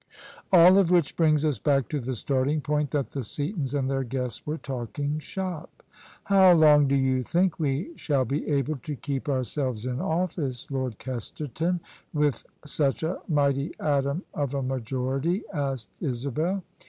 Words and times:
All 0.51 0.79
of 0.79 0.89
which 0.89 1.15
brings 1.15 1.45
us 1.45 1.59
back 1.59 1.87
to 1.89 1.99
the 1.99 2.15
starting 2.15 2.59
point 2.59 2.89
that 2.89 3.11
the 3.11 3.19
Seatons 3.19 3.77
and 3.77 3.87
their 3.87 4.03
guests 4.03 4.47
were 4.47 4.57
talking 4.57 5.19
shop." 5.19 5.83
How 6.23 6.53
long 6.53 6.87
do 6.87 6.95
you 6.95 7.21
think 7.21 7.59
we 7.59 7.91
shall 7.95 8.25
be 8.25 8.47
able 8.47 8.77
to 8.77 8.95
keep 8.95 9.29
our 9.29 9.43
selves 9.43 9.85
in 9.85 9.99
office. 10.01 10.65
Lord 10.71 10.97
Kesterton, 10.97 11.81
with 12.15 12.43
such 12.65 13.03
a 13.03 13.19
mighty 13.27 13.75
atom 13.79 14.23
of 14.33 14.55
a 14.55 14.63
majority?" 14.63 15.43
asked 15.53 15.91
Isabel. 16.01 16.63